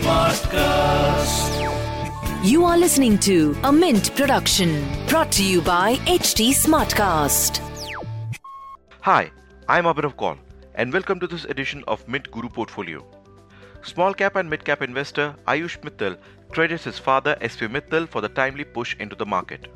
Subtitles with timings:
[0.00, 1.52] Smartcast.
[2.44, 7.60] You are listening to a Mint production brought to you by HT Smartcast.
[9.00, 9.30] Hi,
[9.68, 10.36] I'm Abhinav Kaul,
[10.74, 13.04] and welcome to this edition of Mint Guru Portfolio.
[13.82, 16.16] Small cap and mid cap investor Ayush Mittal
[16.50, 17.66] credits his father S.V.
[17.68, 19.68] Mittal for the timely push into the market.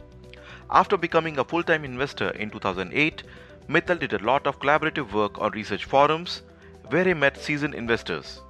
[0.70, 3.22] After becoming a full time investor in 2008,
[3.68, 6.42] Mittal did a lot of collaborative work on research forums
[6.90, 8.40] where he met seasoned investors.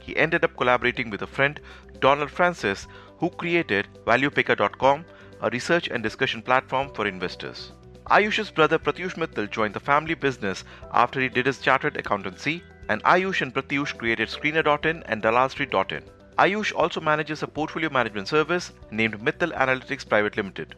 [0.00, 1.60] He ended up collaborating with a friend,
[2.00, 2.86] Donald Francis,
[3.18, 5.04] who created ValuePicker.com,
[5.42, 7.72] a research and discussion platform for investors.
[8.10, 13.02] Ayush's brother Pratyush Mittal joined the family business after he did his chartered accountancy, and
[13.04, 16.02] Ayush and Pratyush created Screener.in and DalalStreet.in.
[16.38, 20.74] Ayush also manages a portfolio management service named Mittal Analytics Private Limited.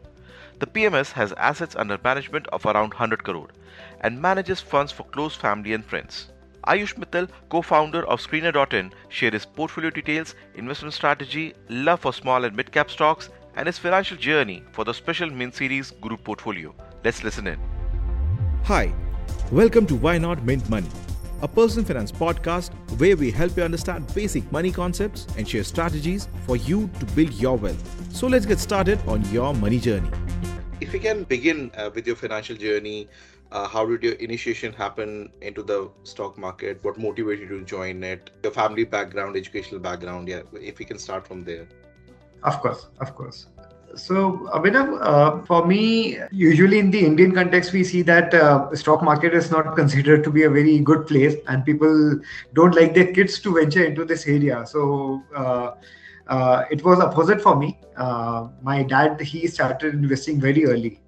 [0.58, 3.48] The PMS has assets under management of around 100 crore
[4.00, 6.31] and manages funds for close family and friends.
[6.68, 12.54] Ayush Mittal, co-founder of Screener.in, shared his portfolio details, investment strategy, love for small and
[12.54, 16.72] mid-cap stocks, and his financial journey for the special Mint Series Guru portfolio.
[17.02, 17.58] Let's listen in.
[18.64, 18.94] Hi,
[19.50, 20.86] welcome to Why Not Mint Money,
[21.42, 26.28] a personal finance podcast where we help you understand basic money concepts and share strategies
[26.46, 28.14] for you to build your wealth.
[28.14, 30.10] So let's get started on your money journey.
[30.80, 33.08] If we can begin uh, with your financial journey,
[33.52, 36.82] uh, how did your initiation happen into the stock market?
[36.82, 38.30] What motivated you to join it?
[38.42, 40.42] Your family background, educational background, yeah.
[40.54, 41.68] If we can start from there.
[42.42, 43.46] Of course, of course.
[43.94, 49.02] So, Abhinav, uh, for me, usually in the Indian context, we see that uh, stock
[49.02, 52.18] market is not considered to be a very good place, and people
[52.54, 54.64] don't like their kids to venture into this area.
[54.66, 55.72] So, uh,
[56.28, 57.78] uh it was opposite for me.
[57.96, 61.00] Uh, my dad he started investing very early.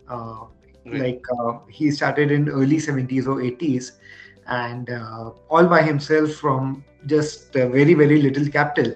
[0.87, 1.21] Uh, right.
[1.25, 1.25] Like
[1.69, 3.93] he started in early 70s or 80s,
[4.47, 4.91] and
[5.49, 8.95] all by himself from just very very little capital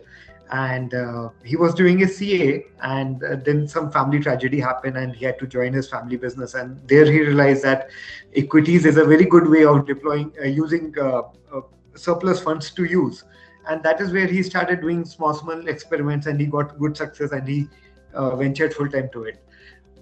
[0.51, 5.15] and uh, he was doing his CA, and uh, then some family tragedy happened, and
[5.15, 6.55] he had to join his family business.
[6.55, 7.91] And there he realized that
[8.35, 11.23] equities is a very good way of deploying, uh, using uh,
[11.55, 11.61] uh,
[11.95, 13.25] surplus funds to use,
[13.69, 17.33] and that is where he started doing small, small experiments, and he got good success,
[17.33, 17.69] and he
[18.15, 19.43] uh, ventured full time to it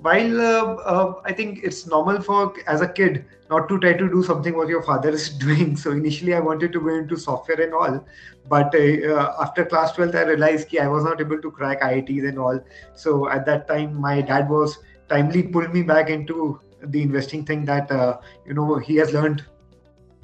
[0.00, 4.08] while uh, uh, I think it's normal for as a kid not to try to
[4.08, 5.76] do something what your father is doing.
[5.76, 8.04] So initially I wanted to go into software and all,
[8.48, 11.80] but uh, uh after class 12th I realized that I was not able to crack
[11.82, 12.60] IITs and all.
[12.94, 17.64] So at that time my dad was timely pulled me back into the investing thing
[17.64, 19.44] that uh, you know he has learned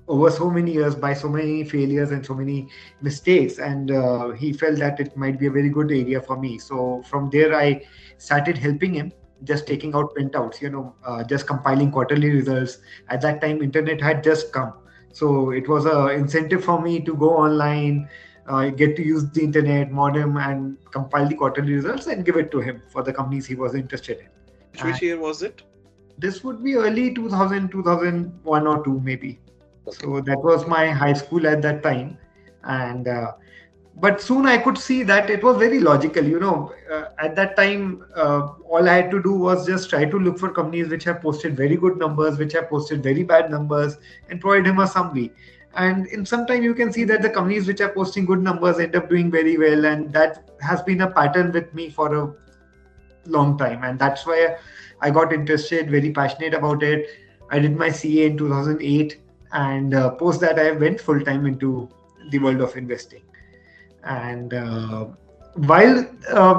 [0.08, 2.68] over so many years by so many failures and so many
[3.00, 6.58] mistakes and uh, he felt that it might be a very good area for me
[6.58, 7.80] so from there i
[8.18, 9.12] started helping him
[9.44, 12.78] just taking out printouts you know uh, just compiling quarterly results.
[13.08, 14.74] At that time internet had just come.
[15.12, 18.08] So it was a incentive for me to go online
[18.46, 22.50] uh, get to use the internet modem and compile the quarterly results and give it
[22.50, 24.26] to him for the companies he was interested in.
[24.84, 25.62] Which and year was it?
[26.18, 29.40] this would be early 2000 2001 or 2 maybe.
[29.86, 29.96] Okay.
[30.00, 32.18] so that was my high school at that time.
[32.64, 33.32] And uh,
[33.96, 36.24] but soon I could see that it was very logical.
[36.24, 40.04] You know, uh, at that time, uh, all I had to do was just try
[40.04, 43.50] to look for companies which have posted very good numbers, which have posted very bad
[43.50, 43.98] numbers,
[44.30, 45.32] and provide him a summary.
[45.74, 48.78] And in some time, you can see that the companies which are posting good numbers
[48.78, 52.34] end up doing very well, and that has been a pattern with me for a
[53.26, 54.56] long time, and that's why
[55.00, 57.06] I got interested, very passionate about it.
[57.50, 59.20] I did my CA in 2008,
[59.52, 61.88] and uh, post that I went full time into
[62.30, 63.22] the world of investing
[64.04, 65.06] and uh,
[65.54, 66.54] while uh,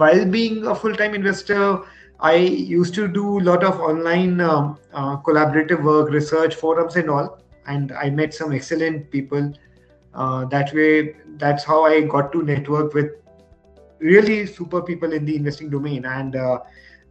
[0.00, 1.82] while being a full-time investor
[2.20, 7.10] i used to do a lot of online um, uh, collaborative work research forums and
[7.10, 7.38] all.
[7.66, 9.52] And i met some excellent people.
[10.14, 13.10] Uh, that way that's how i got to network with
[14.00, 16.04] really super people in the investing domain.
[16.04, 16.34] And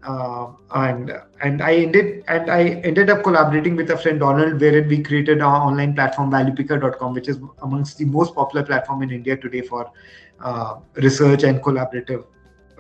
[0.03, 4.87] uh, and and I ended and I ended up collaborating with a friend Donald, wherein
[4.87, 9.35] we created our online platform ValuePicker.com, which is amongst the most popular platform in India
[9.37, 9.91] today for
[10.39, 12.25] uh, research and collaborative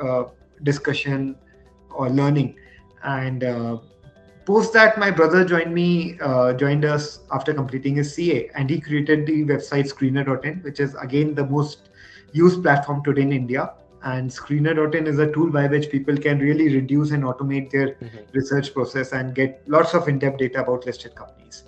[0.01, 0.25] uh,
[0.63, 1.35] discussion
[1.89, 2.55] or learning.
[3.03, 3.77] And uh,
[4.45, 8.79] post that, my brother joined me, uh, joined us after completing his CA, and he
[8.79, 11.89] created the website Screener.in, which is again the most
[12.31, 13.73] used platform today in India
[14.11, 18.17] and screener.in is a tool by which people can really reduce and automate their mm-hmm.
[18.33, 21.63] research process and get lots of in-depth data about listed companies.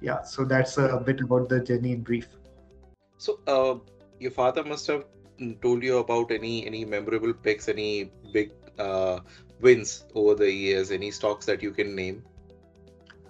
[0.00, 2.28] Yeah so that's a bit about the journey in brief.
[3.18, 3.76] So uh,
[4.18, 5.04] your father must have
[5.62, 9.20] told you about any any memorable picks any big uh,
[9.60, 12.22] wins over the years any stocks that you can name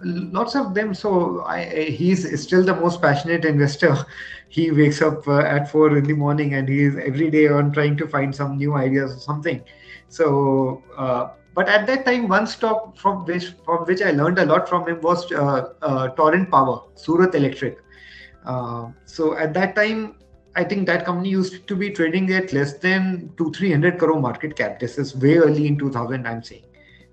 [0.01, 0.93] lots of them.
[0.93, 3.95] So I, he's still the most passionate investor.
[4.49, 7.71] He wakes up uh, at four in the morning and he is every day on
[7.71, 9.61] trying to find some new ideas or something.
[10.09, 14.45] So, uh, but at that time, one stock from which from which I learned a
[14.45, 17.79] lot from him was uh, uh Torrent Power, Surat Electric.
[18.45, 20.15] Uh, so at that time,
[20.55, 24.19] I think that company used to be trading at less than two, three hundred crore
[24.21, 24.79] market cap.
[24.79, 26.63] This is way early in 2000, I'm saying,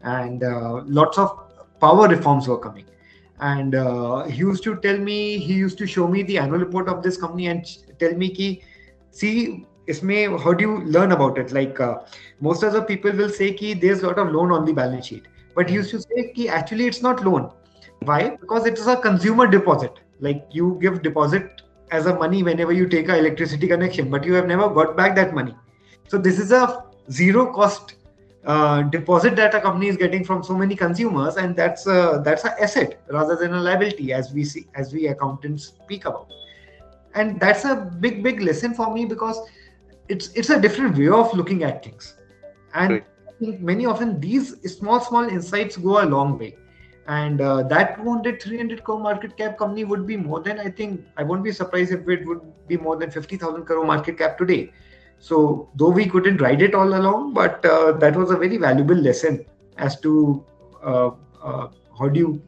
[0.03, 1.44] and uh, lots of
[1.85, 2.87] power reforms were coming.
[3.41, 6.89] And uh, he used to tell me, he used to show me the annual report
[6.89, 7.67] of this company and
[7.99, 8.63] tell me ki,
[9.11, 11.53] see, isme, how do you learn about it?
[11.53, 11.99] Like uh,
[12.41, 15.07] most of the people will say ki there's a lot of loan on the balance
[15.07, 17.51] sheet, but he used to say ki actually it's not loan.
[18.11, 18.37] Why?
[18.41, 20.01] Because it is a consumer deposit.
[20.21, 24.33] Like you give deposit as a money whenever you take a electricity connection, but you
[24.35, 25.55] have never got back that money.
[26.09, 27.95] So this is a zero cost
[28.47, 32.45] uh, deposit that a company is getting from so many consumers, and that's a, that's
[32.45, 36.33] an asset rather than a liability, as we see as we accountants speak about.
[37.15, 39.39] And that's a big big lesson for me because
[40.09, 42.17] it's it's a different way of looking at things,
[42.75, 43.07] and right.
[43.29, 46.57] I think many often these small small insights go a long way
[47.07, 51.05] and uh, that 200 300 crore market cap company would be more than i think
[51.19, 54.73] i won't be surprised if it would be more than 50000 crore market cap today
[55.19, 58.95] so though we couldn't ride it all along but uh, that was a very valuable
[58.95, 59.45] lesson
[59.79, 60.45] as to
[60.83, 61.11] uh,
[61.43, 61.69] uh
[61.99, 62.43] how do you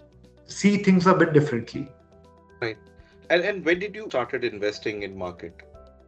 [0.47, 1.89] see things a bit differently.
[2.61, 2.79] Right.
[3.31, 5.63] And and when did you started investing in market?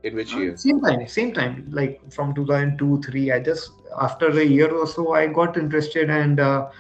[0.05, 0.57] In which uh, year?
[0.57, 5.13] same time same time like from 2002 3 i just after a year or so
[5.13, 6.71] i got interested and uh,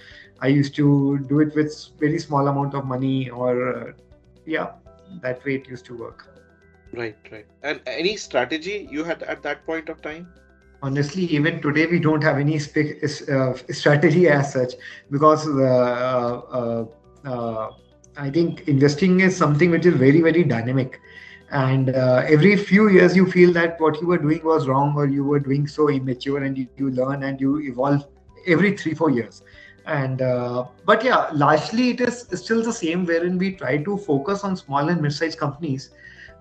[0.41, 3.93] I used to do it with very small amount of money, or uh,
[4.47, 4.75] yeah,
[5.21, 6.29] that way it used to work.
[6.93, 7.47] Right, right.
[7.63, 10.29] And any strategy you had at that point of time?
[10.83, 14.75] Honestly, even today we don't have any uh, strategy as such
[15.11, 16.85] because uh, uh,
[17.25, 17.71] uh,
[18.17, 21.01] I think investing is something which is very, very dynamic.
[21.51, 25.07] And uh, every few years, you feel that what you were doing was wrong, or
[25.07, 28.07] you were doing so immature, and you, you learn and you evolve
[28.47, 29.43] every three, four years
[29.87, 34.45] and uh, but yeah largely it is still the same wherein we try to focus
[34.45, 35.91] on small and mid-sized companies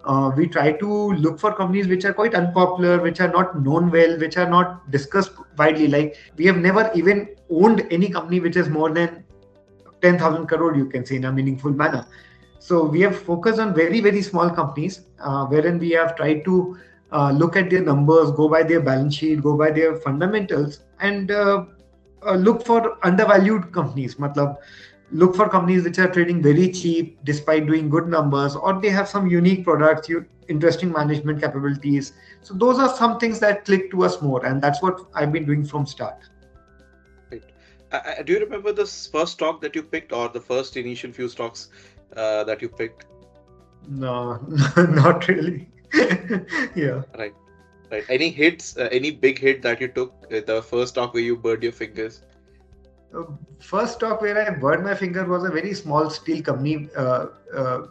[0.05, 3.91] uh, we try to look for companies which are quite unpopular which are not known
[3.91, 5.87] well which are not discussed widely.
[5.87, 9.23] Like we have never even owned any company which is more than
[10.01, 12.05] 10000 crore you can say in a meaningful manner.
[12.59, 16.77] So we have focused on very very small companies uh, wherein we have tried to
[17.11, 21.31] uh, look at their numbers go by their balance sheet go by their fundamentals and
[21.31, 21.63] uh,
[22.25, 24.15] uh, look for undervalued companies.
[24.15, 24.57] Matlab
[25.11, 29.07] look for companies which are trading very cheap despite doing good numbers or they have
[29.07, 30.09] some unique products
[30.49, 34.81] interesting management capabilities so those are some things that click to us more and that's
[34.81, 36.29] what i've been doing from start
[37.31, 37.43] right.
[37.91, 41.11] Uh, uh do you remember the first stock that you picked or the first initial
[41.11, 41.69] few stocks
[42.15, 43.05] uh, that you picked
[43.87, 44.35] no
[44.77, 45.69] not really
[46.75, 47.33] yeah right
[47.89, 48.03] Right.
[48.09, 48.75] Any hits?
[48.77, 50.13] Uh, any big hit that you took?
[50.29, 52.21] Uh, the first stock where you burned your fingers.
[53.13, 53.23] Uh,
[53.59, 57.57] first stock where I burned my finger was a very small steel company, uh, uh,
[57.57, 57.85] uh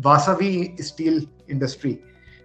[0.00, 2.00] Vasavi Steel Industry,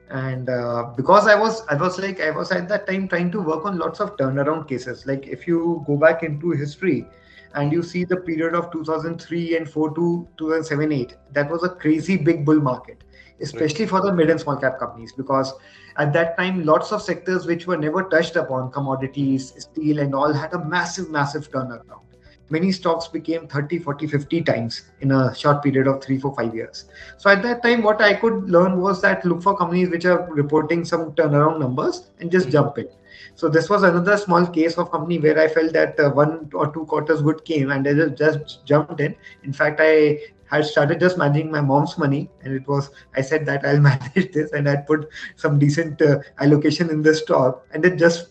[0.10, 0.48] and
[0.96, 3.78] because I was I was like I was at that time trying to work on
[3.78, 5.06] lots of turnaround cases.
[5.06, 7.06] Like if you go back into history,
[7.54, 11.70] and you see the period of 2003 and 4 to 2007 8 that was a
[11.70, 13.04] crazy big bull market
[13.42, 15.54] especially for the mid and small cap companies because
[15.98, 20.34] at that time lots of sectors which were never touched upon commodities steel and all
[20.34, 22.02] had a massive massive turnaround.
[22.50, 26.56] Many stocks became 30 40 50 times in a short period of 3 4 5
[26.56, 26.86] years.
[27.18, 30.28] So at that time what i could learn was that look for companies which are
[30.32, 32.88] reporting some turnaround numbers and just jump in.
[33.36, 36.72] So this was another small case of company where i felt that uh, one or
[36.74, 39.16] two quarters good came and i just, just jumped in.
[39.44, 40.18] In fact i
[40.50, 44.32] had started just managing my mom's money and it was i said that i'll manage
[44.32, 48.30] this and i'd put some decent uh, allocation in the stock and it just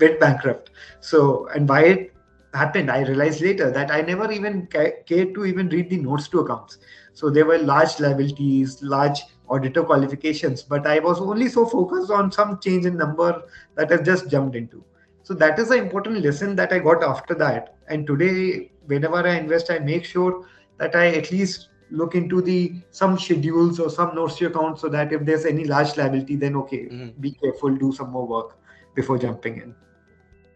[0.00, 0.70] went bankrupt.
[1.00, 2.14] So and why it
[2.54, 6.40] happened i realized later that i never even cared to even read the notes to
[6.40, 6.78] accounts.
[7.12, 12.32] So there were large liabilities large auditor qualifications but i was only so focused on
[12.32, 13.42] some change in number
[13.76, 14.82] that i just jumped into.
[15.22, 17.76] So that is an important lesson that i got after that.
[17.88, 20.46] And today whenever i invest i make sure
[20.78, 24.88] that I at least look into the some schedules or some notes to account so
[24.88, 27.20] that if there's any large liability, then okay, mm-hmm.
[27.20, 28.56] be careful, do some more work
[28.94, 29.74] before jumping in.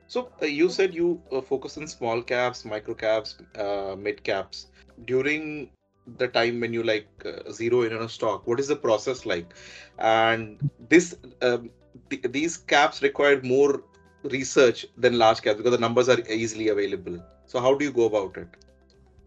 [0.07, 4.67] So uh, you said you uh, focus on small caps, micro caps, uh, mid caps.
[5.07, 5.71] During
[6.19, 9.25] the time when you like uh, zero in on a stock, what is the process
[9.25, 9.55] like?
[9.99, 11.71] And this um,
[12.11, 13.83] th- these caps require more
[14.25, 17.19] research than large caps because the numbers are easily available.
[17.47, 18.49] So how do you go about it?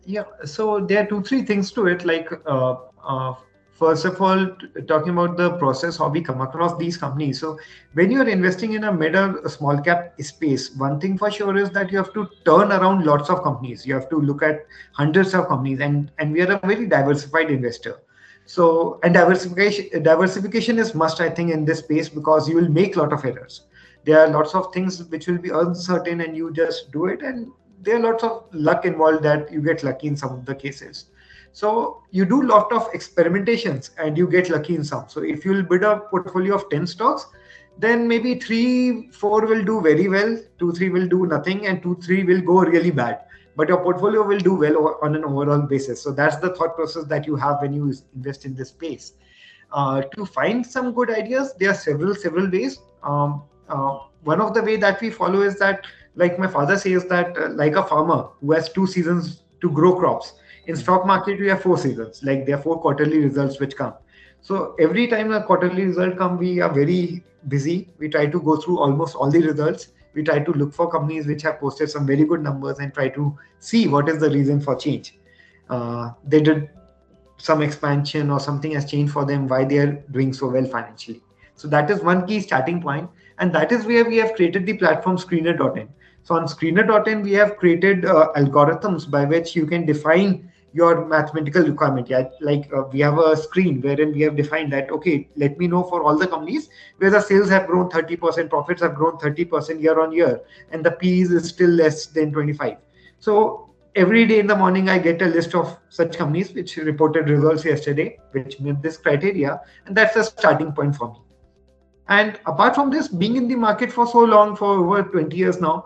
[0.05, 2.05] Yeah, so there are two, three things to it.
[2.05, 3.33] Like, uh, uh,
[3.71, 4.47] first of all,
[4.87, 7.39] talking about the process, how we come across these companies.
[7.39, 7.57] So,
[7.93, 11.71] when you're investing in a mid or small cap space, one thing for sure is
[11.71, 13.85] that you have to turn around lots of companies.
[13.85, 17.49] You have to look at hundreds of companies, and and we are a very diversified
[17.49, 17.99] investor.
[18.45, 22.95] So, and diversification diversification is must, I think, in this space because you will make
[22.95, 23.61] a lot of errors.
[24.03, 27.51] There are lots of things which will be uncertain, and you just do it, and
[27.85, 31.05] there are lots of luck involved that you get lucky in some of the cases.
[31.53, 35.05] So you do lot of experimentations and you get lucky in some.
[35.07, 37.27] So if you'll build a portfolio of 10 stocks
[37.77, 41.95] then maybe three four will do very well two three will do nothing and two
[41.95, 43.21] three will go really bad.
[43.55, 46.01] But your portfolio will do well on an overall basis.
[46.01, 49.13] So that's the thought process that you have when you invest in this space.
[49.71, 52.79] Uh, to find some good ideas there are several several ways.
[53.03, 57.05] Um, uh, one of the way that we follow is that like my father says
[57.05, 60.33] that uh, like a farmer who has two seasons to grow crops
[60.67, 62.23] in stock market we have four seasons.
[62.23, 63.93] Like there are four quarterly results which come.
[64.41, 67.89] So every time a quarterly result come we are very busy.
[67.97, 69.89] We try to go through almost all the results.
[70.13, 73.09] We try to look for companies which have posted some very good numbers and try
[73.09, 75.17] to see what is the reason for change.
[75.69, 76.69] Uh, they did
[77.37, 81.21] some expansion or something has changed for them why they are doing so well financially.
[81.55, 83.09] So that is one key starting point.
[83.39, 85.89] And that is where we have created the platform screener.in
[86.25, 91.61] so on screener.in, we have created uh, algorithms by which you can define your mathematical
[91.63, 92.09] requirement.
[92.09, 95.67] Yeah, like uh, we have a screen wherein we have defined that, okay, let me
[95.67, 99.79] know for all the companies where the sales have grown 30%, profits have grown 30%
[99.79, 100.41] year on year,
[100.71, 102.77] and the P is still less than 25.
[103.19, 107.29] So every day in the morning, I get a list of such companies which reported
[107.29, 111.19] results yesterday, which meet this criteria, and that's a starting point for me.
[112.07, 115.61] And apart from this, being in the market for so long, for over 20 years
[115.61, 115.85] now,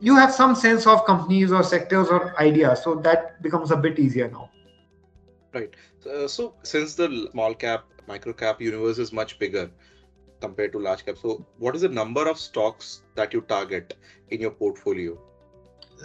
[0.00, 3.98] you have some sense of companies or sectors or ideas so that becomes a bit
[3.98, 4.50] easier now.
[5.52, 5.74] Right.
[6.10, 9.70] Uh, so since the small cap micro cap universe is much bigger
[10.40, 13.96] compared to large cap so what is the number of stocks that you target
[14.30, 15.18] in your portfolio?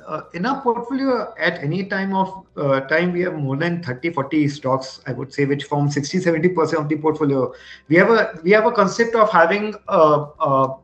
[0.06, 4.10] Uh, in our portfolio at any time of uh, time we have more than 30
[4.10, 7.54] 40 stocks i would say which form 60 70% of the portfolio.
[7.88, 10.76] We have a we have a concept of having a, a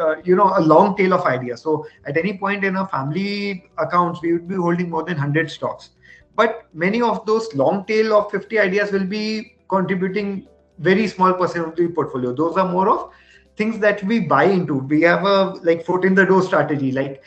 [0.00, 1.62] uh, you know a long tail of ideas.
[1.62, 5.50] So at any point in our family accounts we would be holding more than 100
[5.50, 5.90] stocks.
[6.34, 10.46] But many of those long tail of 50 ideas will be contributing
[10.78, 12.32] very small percent of the portfolio.
[12.32, 13.10] Those are more of
[13.56, 14.74] things that we buy into.
[14.74, 16.92] We have a like foot in the door strategy.
[16.92, 17.22] Like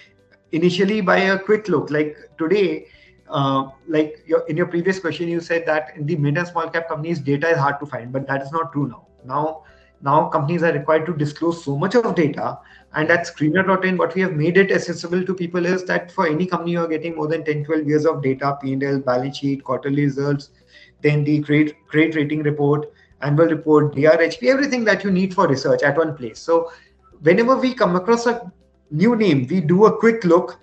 [0.51, 1.89] initially by a quick look.
[1.89, 2.87] Like today
[3.29, 6.69] uh, like your, in your previous question you said that in the mid and small
[6.69, 9.07] cap companies data is hard to find but that is not true now.
[9.23, 9.63] Now
[10.03, 12.57] now companies are required to disclose so much of data
[12.93, 16.45] and at screener.in what we have made it accessible to people is that for any
[16.45, 20.49] company you're getting more than 10 12 years of data p&l balance sheet quarterly results
[21.01, 22.91] then the credit credit rating report
[23.21, 26.39] annual report drhp everything that you need for research at one place.
[26.39, 26.71] So
[27.21, 28.51] whenever we come across a
[28.89, 30.59] new name we do a quick look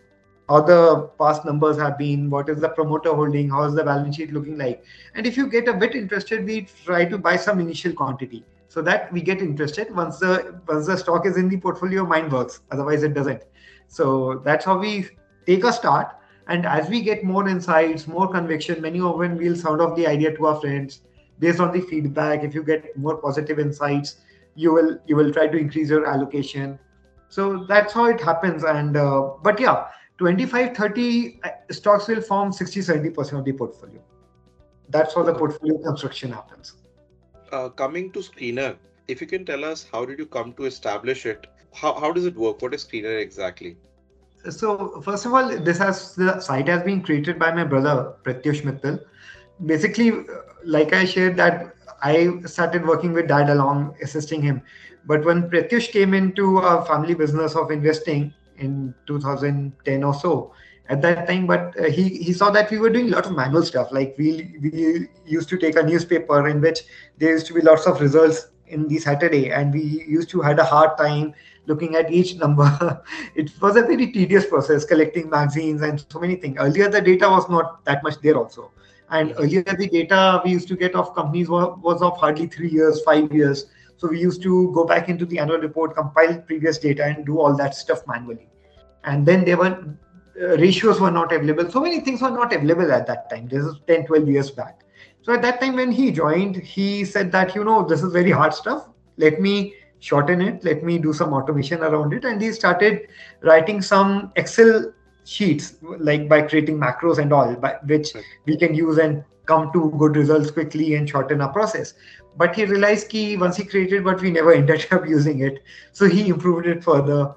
[0.49, 4.16] how the past numbers have been what is the promoter holding how is the balance
[4.16, 4.85] sheet looking like.
[5.14, 8.82] And if you get a bit interested we try to buy some initial quantity so
[8.82, 12.60] that we get interested once the once the stock is in the portfolio mind works.
[12.70, 13.42] Otherwise it doesn't.
[13.88, 15.08] So that's how we
[15.46, 16.14] take a start.
[16.46, 20.37] And as we get more insights more conviction many often we'll sound off the idea
[20.37, 21.00] to our friends.
[21.38, 24.16] Based on the feedback if you get more positive insights
[24.54, 26.78] you will you will try to increase your allocation.
[27.30, 28.64] So that's how it happens.
[28.64, 29.87] And uh, but yeah
[30.18, 34.02] 25 30 uh, stocks will form 60 70% of the portfolio.
[34.90, 36.75] That's how the portfolio construction happens
[37.52, 38.76] uh, coming to Screener,
[39.07, 41.47] if you can tell us how did you come to establish it?
[41.75, 42.62] How, how does it work?
[42.62, 43.76] What is Screener exactly?
[44.50, 48.62] So first of all, this has the site has been created by my brother Pratyush
[48.62, 49.00] Mittal.
[49.67, 50.12] Basically,
[50.64, 54.62] like I shared that I started working with dad along, assisting him.
[55.07, 60.52] But when Pratyush came into a family business of investing in 2010 or so,
[60.88, 63.33] at that time but uh, he he saw that we were doing a lot of
[63.33, 63.92] manual stuff.
[63.92, 66.80] Like we we used to take a newspaper in which
[67.18, 70.59] there used to be lots of results in the saturday and we used to had
[70.59, 71.35] a hard time
[71.66, 73.02] looking at each number.
[73.35, 76.57] It was a very tedious process collecting magazines and so many things.
[76.59, 78.71] Earlier the data was not that much there also.
[79.11, 83.02] And earlier the data we used to get of companies was, of hardly three years
[83.02, 83.66] five years.
[83.97, 87.40] So we used to go back into the annual report compile previous data and do
[87.40, 88.49] all that stuff manually.
[89.04, 89.97] And then there were
[90.40, 91.71] ratios were not available.
[91.71, 93.49] So many things were not available at that time.
[93.49, 94.85] This is 10, 12 years back.
[95.23, 98.30] So at that time when he joined, he said that, you know, this is very
[98.30, 98.88] hard stuff.
[99.16, 100.64] Let me shorten it.
[100.64, 102.25] Let me do some automation around it.
[102.25, 103.09] And he started
[103.42, 104.92] writing some Excel
[105.25, 108.25] sheets like by creating macros and all by which Right.
[108.47, 111.92] we can use and come to good results quickly and shorten our process
[112.38, 116.07] but he realized ki once he created but we never ended up using it so
[116.07, 117.35] he improved it further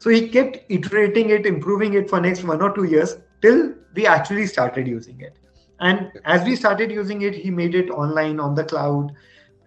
[0.00, 4.06] so he kept iterating it improving it for next one or two years till we
[4.06, 5.36] actually started using it.
[5.78, 9.12] And as we started using it he made it online on the cloud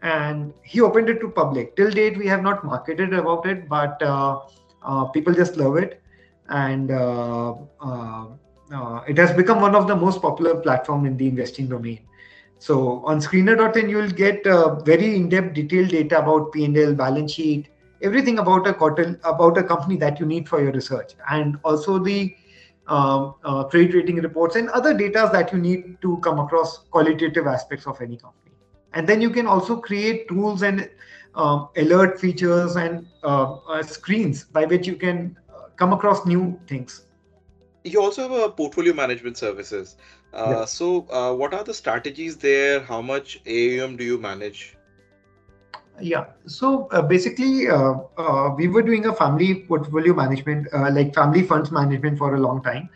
[0.01, 1.75] and he opened it to public.
[1.75, 4.39] Till date we have not marketed about it but uh,
[4.81, 6.01] uh, people just love it.
[6.49, 8.25] And uh, uh,
[8.73, 11.99] uh, it has become one of the most popular platform in the investing domain.
[12.57, 17.67] So on screener.in you will get uh, very in-depth detailed data about p&l balance sheet
[18.03, 21.97] everything about a quarter about a company that you need for your research and also
[21.99, 22.35] the
[22.87, 27.47] um, uh, credit rating reports and other data that you need to come across qualitative
[27.47, 28.55] aspects of any company
[28.93, 30.89] and then you can also create tools and
[31.35, 36.59] um, alert features and uh, uh, screens by which you can uh, come across new
[36.67, 37.05] things
[37.83, 39.97] You also have a portfolio management services.
[40.33, 40.65] Uh, Yeah.
[40.65, 42.79] So, uh, what are the strategies there?
[42.91, 44.77] How much AUM do you manage?
[45.99, 46.25] Yeah.
[46.45, 51.43] So uh, basically uh, uh, we were doing a family portfolio management uh, like family
[51.43, 52.89] funds management for a long time.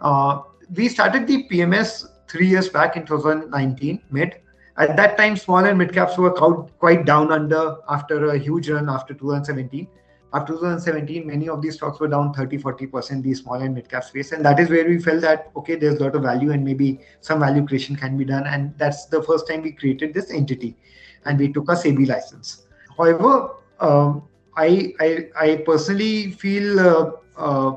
[0.00, 0.42] Uh,
[0.74, 4.40] we started the pms three years back in 2019 mid.
[4.76, 8.88] At that time small and mid caps were quite- down under after a huge run
[8.88, 9.88] after 2017
[10.34, 14.04] after 2017 many of these stocks were down 30 40% the small and mid cap
[14.04, 14.32] space.
[14.32, 17.00] And that is where we felt that okay there's a lot of value and maybe
[17.20, 18.46] some value creation can be done.
[18.46, 20.76] And that's the first time we created this entity
[21.24, 22.66] and we took a SEBI license.
[22.96, 24.22] However, um,
[24.56, 27.72] I, I I personally feel uh, uh,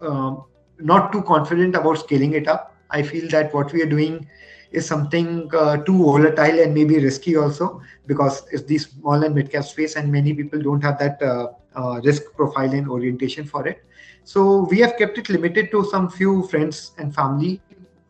[0.00, 0.44] um,
[0.78, 2.74] not too confident about scaling it up.
[2.90, 4.26] I feel that what we are doing
[4.70, 9.50] is something uh, too volatile and maybe risky also because it's the small and mid
[9.50, 13.66] cap space and many people don't have that uh, uh, risk profile and orientation for
[13.66, 13.82] it.
[14.24, 17.62] So we have kept it limited to some few friends and family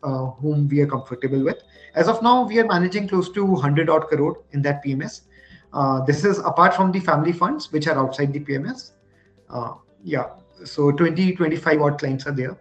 [0.05, 1.63] uh, whom we are comfortable with.
[1.95, 5.21] As of now, we are managing close to 100 odd crore in that PMS.
[5.73, 8.91] Uh, this is apart from the family funds, which are outside the PMS.
[9.49, 10.29] Uh, yeah,
[10.63, 12.57] so 20, 25 odd clients are there.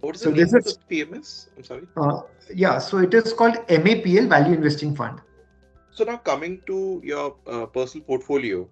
[0.00, 1.48] What is So the name this of this PMS?
[1.56, 1.86] I'm sorry.
[1.96, 2.22] Uh,
[2.54, 5.20] yeah, so it is called MAPL Value Investing Fund.
[5.90, 8.68] So now coming to your uh, personal portfolio,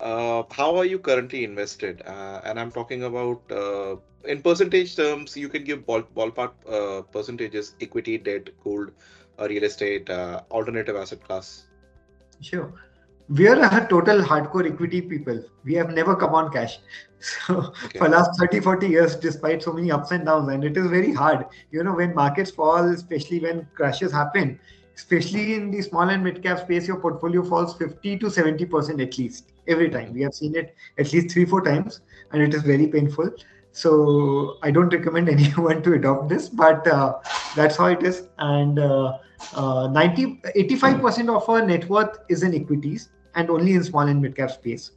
[0.00, 2.02] uh, how are you currently invested?
[2.06, 5.36] Uh, and I'm talking about uh, in percentage terms.
[5.36, 8.90] You can give ball, ballpark uh, percentages: equity, debt, gold,
[9.38, 11.66] uh, real estate, uh, alternative asset class.
[12.40, 12.72] Sure.
[13.28, 15.42] We are a total hardcore equity people.
[15.64, 16.78] We have never come on cash.
[17.20, 17.98] So Okay.
[17.98, 21.12] for last 30, 40 years, despite so many ups and downs, and it is very
[21.12, 21.46] hard.
[21.70, 24.58] You know, when markets fall, especially when crashes happen,
[24.96, 29.18] especially in the small and mid cap space, your portfolio falls 50 to 70% at
[29.18, 30.12] least every time.
[30.12, 32.00] We have seen it at least three, four times,
[32.32, 33.30] and it is very painful.
[33.72, 37.18] So I don't recommend anyone to adopt this, but uh,
[37.54, 38.28] that's how it is.
[38.38, 39.18] And uh,
[39.54, 44.20] uh, 90, 85% of our net worth is in equities and only in small and
[44.20, 44.92] mid cap space.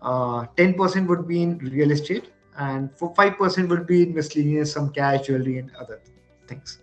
[0.00, 4.90] Uh, 10% would be in real estate, and for 5% would be in miscellaneous, some
[4.90, 6.00] cash, jewelry, and other
[6.48, 6.78] things.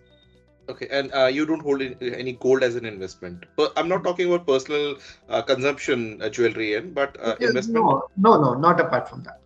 [0.70, 3.44] Okay, and uh, you don't hold any, gold as an investment.
[3.56, 4.96] But I'm not talking about personal
[5.28, 7.84] uh, consumption uh, jewelry in, but uh, investment.
[7.84, 9.40] No, no, no, not apart from that.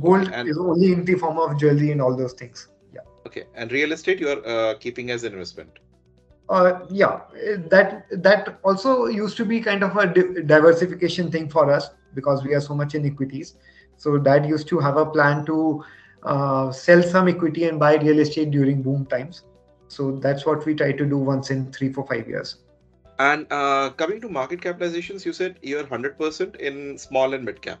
[0.00, 2.68] Gold And- is only in the form of jewelry and all those things.
[2.94, 3.00] Yeah.
[3.26, 5.70] Okay, and real estate you are uh, keeping as an investment.
[6.50, 7.20] Uh, yeah,
[7.68, 12.42] that that also used to be kind of a di- diversification thing for us because
[12.42, 13.54] we are so much in equities.
[13.96, 15.84] So that used to have a plan to
[16.22, 19.42] uh, sell some equity and buy real estate during boom times.
[19.88, 22.56] So that's what we try to do once in three, four, five years.
[23.18, 27.80] And uh, coming to market capitalizations, you said you're 100% in small and mid cap.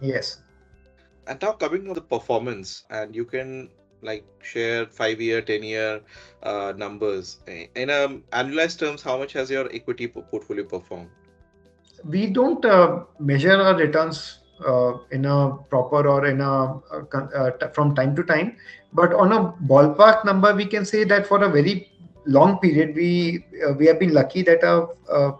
[0.00, 0.38] Yes.
[1.26, 3.70] And now coming to the performance, and you can
[4.02, 6.00] like share five year, 10 year
[6.42, 7.38] uh, numbers.
[7.74, 11.10] In um, annualized terms, how much has your equity portfolio performed?
[12.04, 17.68] we don't uh, measure our returns uh, in a proper or in a uh, uh,
[17.72, 18.56] from time to time
[18.92, 21.90] but on a ballpark number we can say that for a very
[22.26, 24.94] long period we uh, we have been lucky that our,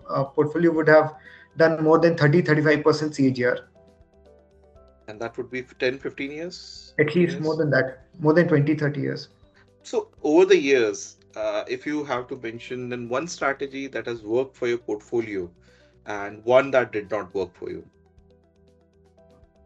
[0.09, 1.15] our portfolio would have
[1.57, 3.61] done more than 30 35% CAGR
[5.09, 6.95] And that would be 10, 15 years?
[6.99, 7.41] at least Yes.
[7.41, 9.29] more than that more than 20 30 years
[9.83, 14.23] So over the years, uh, if you have to mention then one strategy that has
[14.23, 15.53] worked for your portfolio
[16.05, 17.91] and one that did not work for you.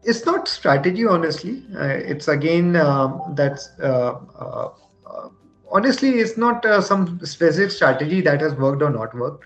[0.03, 4.69] it's not strategy honestly uh, it's again um, that's uh, uh,
[5.09, 5.29] uh,
[5.71, 9.43] honestly it's not uh, some specific strategy that has worked or not worked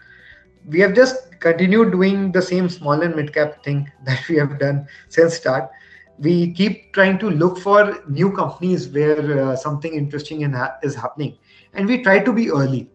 [0.69, 4.57] we have just continued doing the same small and mid cap thing that we have
[4.59, 5.69] done since start
[6.17, 10.95] we keep trying to look for new companies where uh, something interesting in ha- is
[10.95, 11.37] happening.
[11.73, 12.89] And we try to be early.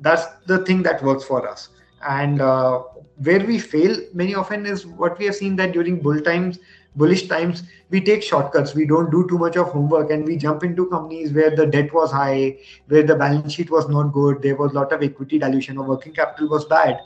[0.00, 1.68] That's the thing that works for us.
[2.08, 2.82] And uh,
[3.16, 6.58] where we fail many often is what we have seen that during bull times
[6.96, 8.74] bullish times we take shortcuts.
[8.74, 11.92] We don't do too much of homework and we jump into companies where the debt
[11.94, 15.38] was high where the balance sheet was not good there was a lot of equity
[15.38, 16.98] dilution or working capital was bad.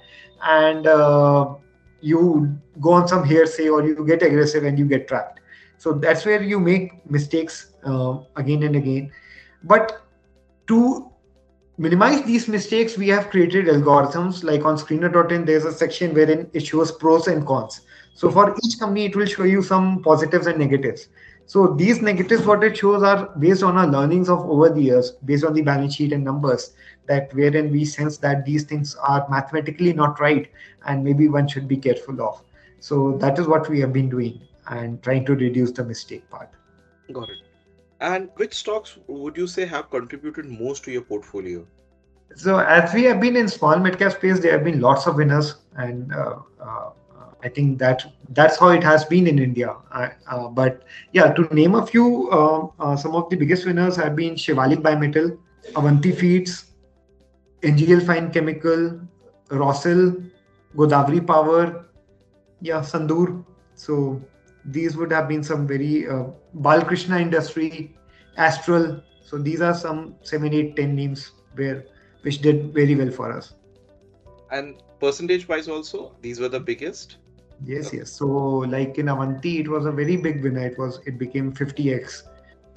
[0.43, 1.55] And uh,
[2.01, 5.41] you go on some hearsay or you get aggressive and you get trapped
[5.83, 9.11] so that's where you make mistakes uh, again and again.
[9.65, 10.07] But
[10.69, 11.11] to
[11.77, 14.45] minimize these mistakes we have created algorithms.
[14.45, 17.81] Like on screener.in there's a section wherein it shows pros and cons.
[18.15, 21.09] So for each company it will show you some positives and negatives.
[21.47, 25.11] So these negatives what it shows are based on our learnings of over the years
[25.25, 26.75] based on the balance sheet and numbers
[27.09, 30.49] that wherein we sense that these things are mathematically not right
[30.87, 32.41] and maybe one should be careful of.
[32.79, 36.51] So that is what we have been doing and trying to reduce the mistake part
[37.13, 37.39] Got it.
[38.01, 41.67] And which stocks would you say have contributed most to your portfolio?
[42.37, 45.17] so as we have been in small mid cap space there have been lots of
[45.17, 46.91] winners and uh, uh,
[47.43, 51.43] i think that that's how it has been in india uh, uh, but yeah to
[51.55, 55.37] name a few uh, uh, some of the biggest winners have been shivalik bimetal
[55.77, 56.73] avanti feeds
[57.63, 59.01] ngl fine chemical
[59.51, 60.03] rossel
[60.77, 61.85] godavari power
[62.61, 63.45] yeah sandur
[63.75, 64.21] so
[64.65, 66.25] these would have been some very uh,
[66.61, 67.97] balkrishna industry
[68.37, 71.85] astral so these are some seven eight ten names where
[72.23, 73.55] which did very well for us.
[74.51, 77.17] And percentage wise, also, these were the biggest.
[77.65, 78.11] Yes, yes.
[78.13, 80.67] So, like in Avanti, it was a very big winner.
[80.67, 82.23] It was it became 50x,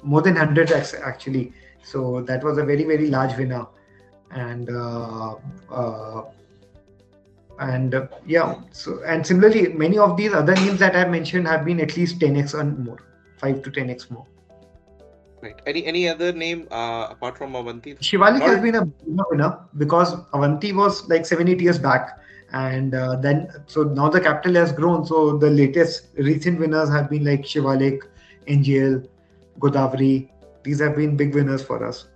[0.02, 1.52] more than 100x actually.
[1.82, 3.66] So that was a very very large winner,
[4.30, 5.34] and uh,
[5.70, 6.22] uh,
[7.58, 8.54] and uh, yeah.
[8.72, 12.18] So and similarly, many of these other names that i've mentioned have been at least
[12.18, 12.98] 10x and more,
[13.38, 14.26] five to 10x more.
[15.42, 15.60] Right.
[15.66, 17.94] Any any other name uh, apart from Avanti?
[17.96, 22.20] Shivalik Not- has been a winner because Avanti was like seven, eight years back.
[22.52, 25.04] And uh, then, so now the capital has grown.
[25.04, 28.02] So the latest recent winners have been like Shivalik,
[28.46, 29.08] NGL,
[29.58, 30.30] Godavari.
[30.62, 32.06] These have been big winners for us.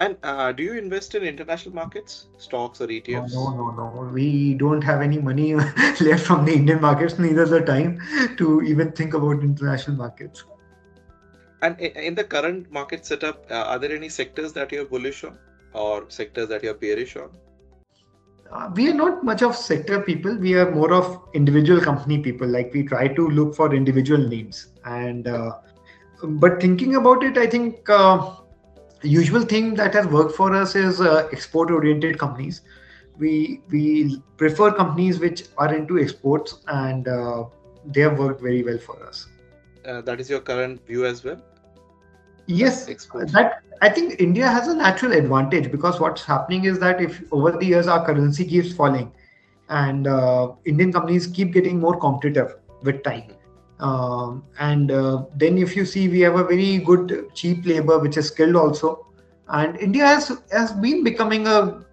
[0.00, 3.32] And uh, do you invest in international markets, stocks or No, ETFs?
[3.32, 4.10] no, no, no.
[4.12, 5.54] We don't have any money
[6.00, 8.00] left from the Indian markets, neither the time
[8.36, 10.44] to even think about international markets.
[11.62, 15.36] And in the current market setup, uh, are there any sectors that you're bullish on,
[15.72, 17.30] or sectors that you're bearish on?
[18.52, 20.34] Uh, we are not much of sector people.
[20.36, 22.46] We are more of individual company people.
[22.46, 24.68] Like we try to look for individual names.
[24.84, 25.58] And uh,
[26.22, 28.36] but thinking about it, I think uh,
[29.02, 32.62] usual thing that has worked for us is uh, export-oriented companies.
[33.18, 37.44] We we prefer companies which are into exports, and uh,
[37.84, 39.26] they have worked very well for us.
[39.84, 41.40] Uh, that is your current view as well.
[42.46, 43.32] Yes, Exports.
[43.32, 47.52] that I think India has a natural advantage because what's happening is that if over
[47.52, 49.12] the years our currency keeps falling,
[49.68, 53.32] and uh, Indian companies keep getting more competitive with time,
[53.80, 58.16] um, and uh, then if you see we have a very good cheap labor which
[58.16, 59.06] is skilled also,
[59.48, 61.84] and India has has been becoming a,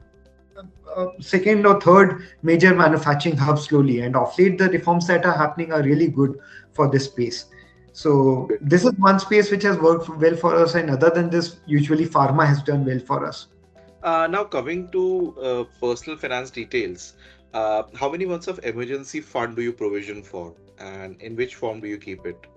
[0.95, 5.37] a second or third major manufacturing hub slowly, and of late the reforms that are
[5.37, 6.39] happening are really good
[6.73, 7.45] for this space.
[7.93, 11.57] So this is one space which has worked well for us, and other than this,
[11.65, 13.47] usually pharma has done well for us.
[14.03, 17.13] Uh, now coming to uh, personal finance details,
[17.55, 21.79] uh, how many months of emergency fund do you provision for, and in which form
[21.79, 22.47] do you keep it?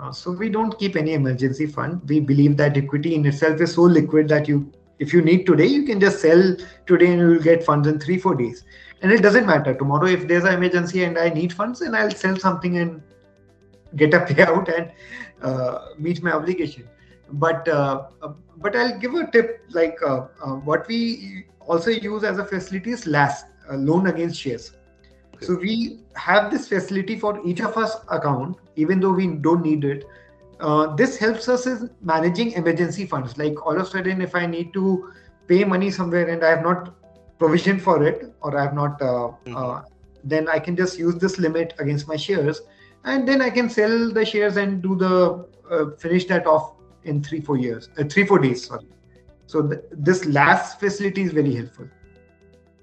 [0.00, 2.00] Uh, so we don't keep any emergency fund.
[2.08, 5.66] We believe that equity in itself is so liquid that you, if you need today,
[5.66, 6.56] you can just sell
[6.86, 8.64] today and you will get funds in three four days.
[9.02, 12.10] And it doesn't matter tomorrow if there's an emergency and I need funds, then I'll
[12.10, 13.02] sell something and
[13.96, 14.92] get a payout and
[15.42, 16.88] uh, meet my obligation.
[17.32, 19.98] But uh, uh, but I'll give a tip like
[20.64, 24.72] what we also use as a facility is LAS, uh, loan against shares.
[25.40, 29.84] So we have this facility for each of us account, even though we don't need
[29.84, 30.04] it.
[30.60, 33.38] Uh, this helps us in managing emergency funds.
[33.38, 35.12] Like all of a sudden, if I need to
[35.46, 36.94] pay money somewhere and I have not
[37.38, 39.82] provisioned for it, or I have not, uh, uh,
[40.24, 42.60] then I can just use this limit against my shares,
[43.04, 46.72] and then I can sell the shares and do the uh, finish that off
[47.04, 48.66] in three four years, uh, three four days.
[48.66, 48.86] Sorry.
[49.46, 51.88] So th- this LAS facility is very helpful.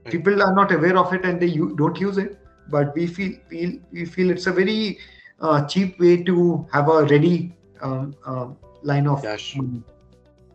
[0.09, 2.37] People are not aware of it and they u- don't use it
[2.67, 4.97] but we feel we, we feel it's a very
[5.39, 9.55] uh, cheap way to have a ready um, um line of Cash.
[9.55, 9.83] money.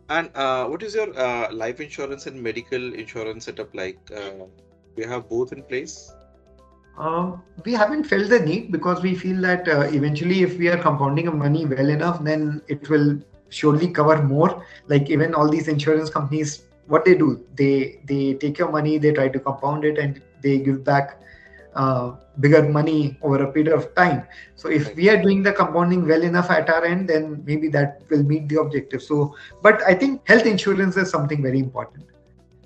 [0.09, 3.99] And uh, what is your uh, life insurance and medical insurance setup like?
[4.13, 4.45] Uh,
[4.95, 6.11] do have both in place?
[6.97, 7.31] Uh,
[7.65, 11.37] we haven't felt the need because we feel that uh, eventually, if we are compounding
[11.37, 13.17] money well enough, then it will
[13.49, 14.65] surely cover more.
[14.87, 17.73] Like even all these insurance companies, what they do, they
[18.11, 21.17] they take your money, they try to compound it, and they give back
[21.75, 24.23] uh, bigger money over a period of time.
[24.55, 24.95] So if right.
[24.95, 28.49] we are doing the compounding well enough at our end, then maybe that will meet
[28.49, 29.01] the objective.
[29.01, 32.05] So, but I think health insurance is something very important.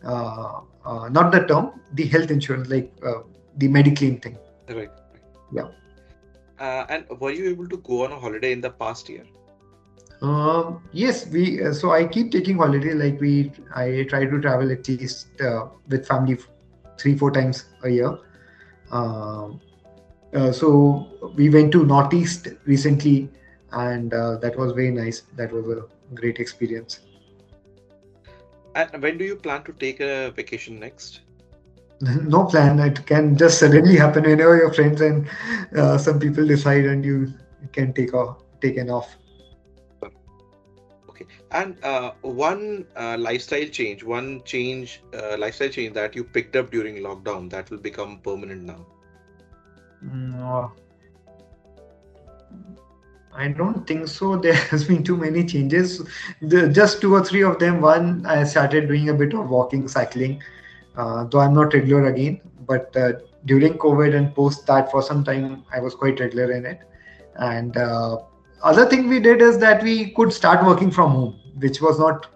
[0.04, 3.22] Uh, uh, not the term, the health insurance, like uh,
[3.58, 4.38] the Mediclaim thing.
[4.70, 4.92] Right.
[5.52, 5.70] Yeah.
[6.60, 9.26] Uh, and were you able to go on a holiday in the past year?
[10.22, 11.64] Um, yes, we.
[11.64, 12.94] Uh, so I keep taking holiday.
[12.94, 15.28] Like we, I try to travel at least
[15.88, 16.38] with family
[16.98, 18.18] three, four times a year.
[18.92, 19.60] Um,
[20.34, 23.30] uh, so we went to Northeast recently,
[23.72, 25.22] and uh, that was very nice.
[25.36, 27.00] That was a great experience.
[28.76, 31.22] And when do you plan to take a vacation next?
[32.02, 32.80] no plan.
[32.80, 35.30] It can just suddenly happen whenever your friends and
[35.78, 37.34] uh, some people decide, and you
[37.72, 39.18] can take off, taken off.
[41.56, 46.70] And uh, one uh, lifestyle change, one change, uh, lifestyle change that you picked up
[46.70, 48.86] during lockdown that will become permanent now.
[50.02, 50.74] No.
[53.34, 54.36] I don't think so.
[54.48, 56.02] There has been too many changes.
[56.42, 57.80] The, just two or three of them.
[57.80, 60.44] One, I started doing a bit of walking, cycling,
[60.98, 62.42] uh, though I'm not regular again.
[62.68, 63.14] But uh,
[63.46, 66.80] during COVID and post that, for some time, I was quite regular in it.
[67.38, 68.18] And uh,
[68.64, 72.28] other thing we did is that we could start working from home, which was not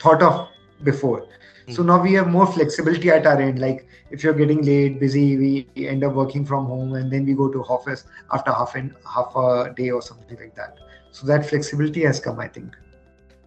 [0.00, 0.48] thought of
[0.84, 1.22] before.
[1.22, 1.72] Mm-hmm.
[1.72, 3.58] So now we have more flexibility at our end.
[3.58, 7.34] Like if you're getting late, busy, we end up working from home, and then we
[7.34, 10.78] go to office after half an half a day or something like that.
[11.10, 12.74] So that flexibility has come, I think.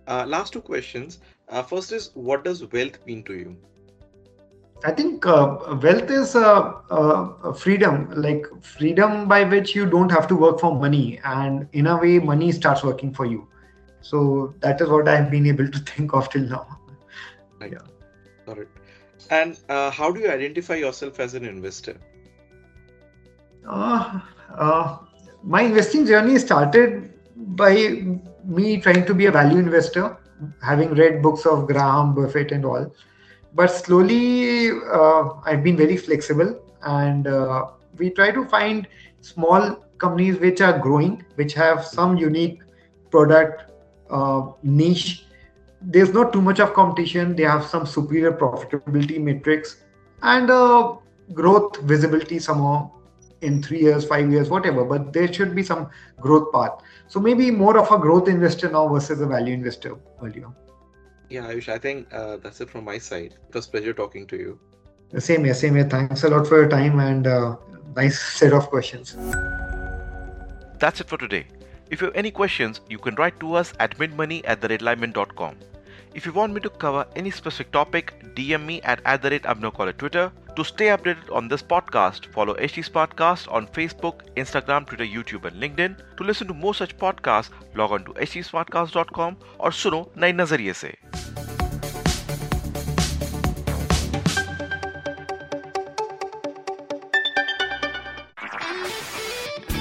[0.08, 1.20] Uh, last two questions.
[1.48, 3.58] Uh, first is, what does wealth mean to you?
[4.84, 10.26] I think uh, wealth is uh, uh, freedom, like freedom by which you don't have
[10.28, 13.46] to work for money, and in a way, money starts working for you.
[14.02, 16.80] So that is what I've been able to think of till now.
[17.60, 17.74] Right.
[17.74, 17.80] Yeah.
[18.46, 18.70] Got it.
[19.30, 21.98] And uh, how do you identify yourself as an investor?
[23.68, 24.22] Uh,
[24.56, 24.98] uh,
[25.44, 28.02] my investing journey started by
[28.46, 30.18] me trying to be a value investor,
[30.64, 32.92] having read books of Graham, Buffett, and all
[33.54, 37.66] but slowly uh, i've been very flexible and uh,
[37.98, 38.88] we try to find
[39.22, 42.60] small companies which are growing which have some unique
[43.10, 43.70] product
[44.10, 45.26] uh, niche.
[45.82, 47.36] There's not too much of competition.
[47.36, 49.84] They have some superior profitability metrics
[50.22, 50.96] and uh,
[51.34, 52.92] growth visibility somehow
[53.42, 54.84] in three years five years whatever.
[54.84, 56.82] But there should be some growth path.
[57.08, 60.48] So maybe more of a growth investor now versus a value investor earlier
[61.30, 63.36] yeah, Ayush, I think uh, that's it from my side.
[63.48, 64.60] It was pleasure talking to you.
[65.18, 65.90] Same here, same here.
[65.90, 67.56] Thanks a lot for your time and uh,
[67.96, 69.16] nice set of questions.
[70.80, 71.48] That's it for today.
[71.90, 74.68] If you have any questions, you can write to us at mintmoney at the
[76.15, 79.43] If you want me to cover any specific topic, DM me at, at the rate
[79.43, 80.33] Abnocall at Twitter.
[80.57, 85.61] To stay updated on this podcast, follow HT Smartcast on Facebook, Instagram, Twitter, YouTube, and
[85.61, 85.97] LinkedIn.
[86.17, 91.28] To listen to more such podcasts, log on to htsmartcast.com or suno नए नजरिए से